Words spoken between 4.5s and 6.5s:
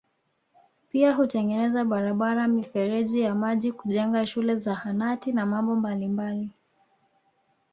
Zahanati na mambo mabalimbali